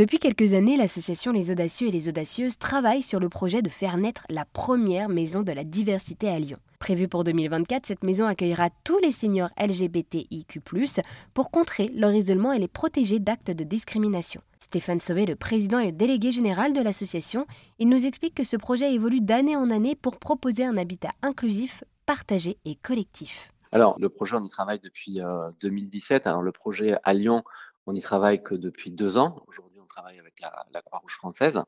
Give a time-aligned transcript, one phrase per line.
[0.00, 3.98] Depuis quelques années, l'association Les Audacieux et les Audacieuses travaille sur le projet de faire
[3.98, 6.56] naître la première maison de la diversité à Lyon.
[6.78, 10.62] Prévue pour 2024, cette maison accueillera tous les seniors LGBTIQ,
[11.34, 14.40] pour contrer leur isolement et les protéger d'actes de discrimination.
[14.58, 17.46] Stéphane Sauvé, le président et le délégué général de l'association,
[17.78, 21.84] il nous explique que ce projet évolue d'année en année pour proposer un habitat inclusif,
[22.06, 23.52] partagé et collectif.
[23.70, 25.20] Alors, le projet, on y travaille depuis
[25.60, 26.26] 2017.
[26.26, 27.44] Euh, Alors, le projet à Lyon,
[27.86, 29.44] on n'y travaille que depuis deux ans.
[30.06, 31.60] Avec la, Croix-Rouge française.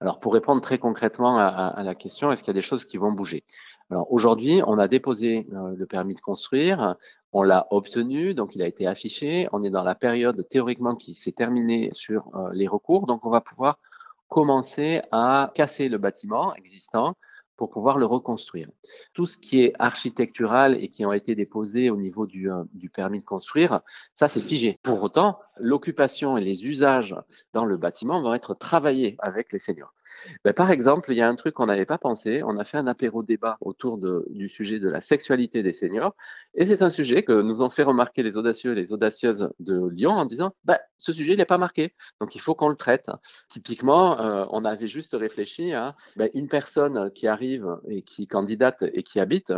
[0.00, 2.96] Alors, pour répondre très concrètement à, la question, est-ce qu'il y a des choses qui
[2.96, 3.44] vont bouger?
[3.90, 6.96] Alors, aujourd'hui, on a déposé euh, le permis de construire.
[7.32, 9.48] On l'a obtenu, donc il a été affiché.
[9.52, 13.06] On est dans la période théoriquement qui s'est terminée sur euh, les recours.
[13.06, 13.78] Donc, on va pouvoir
[14.28, 17.14] commencer à casser le bâtiment existant
[17.56, 18.68] pour pouvoir le reconstruire.
[19.12, 22.90] Tout ce qui est architectural et qui ont été déposés au niveau du, euh, du
[22.90, 23.80] permis de construire,
[24.14, 24.78] ça c'est figé.
[24.82, 27.16] Pour autant, l'occupation et les usages
[27.52, 29.94] dans le bâtiment vont être travaillés avec les seniors.
[30.44, 32.42] Ben, par exemple, il y a un truc qu'on n'avait pas pensé.
[32.44, 36.14] On a fait un apéro débat autour du sujet de la sexualité des seniors.
[36.54, 39.88] Et c'est un sujet que nous ont fait remarquer les audacieux et les audacieuses de
[39.88, 41.94] Lyon en disant ben, ce sujet, n'est pas marqué.
[42.20, 43.10] Donc, il faut qu'on le traite.
[43.48, 48.84] Typiquement, euh, on avait juste réfléchi à ben, une personne qui arrive et qui candidate
[48.92, 49.52] et qui habite,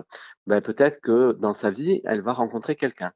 [0.47, 3.13] peut-être que dans sa vie, elle va rencontrer quelqu'un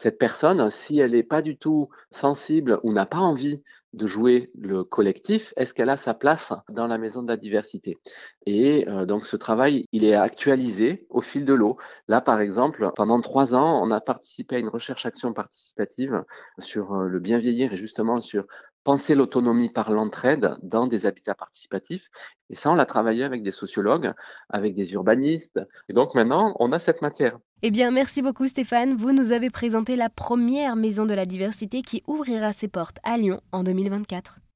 [0.00, 3.62] cette personne, si elle n'est pas du tout sensible ou n'a pas envie
[3.92, 7.98] de jouer le collectif, est-ce qu'elle a sa place dans la maison de la diversité?
[8.46, 11.76] Et euh, donc ce travail, il est actualisé au fil de l'eau.
[12.08, 16.24] Là, par exemple, pendant trois ans, on a participé à une recherche-action participative
[16.58, 18.46] sur euh, le bien vieillir et justement sur
[18.84, 22.08] penser l'autonomie par l'entraide dans des habitats participatifs.
[22.48, 24.12] Et ça, on l'a travaillé avec des sociologues,
[24.48, 25.60] avec des urbanistes.
[25.88, 27.38] Et donc maintenant, on a cette matière.
[27.62, 28.96] Eh bien, merci beaucoup Stéphane.
[28.96, 33.18] Vous nous avez présenté la première maison de la diversité qui ouvrira ses portes à
[33.18, 34.49] Lyon en 2024.